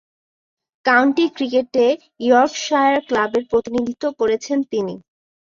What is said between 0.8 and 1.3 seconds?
county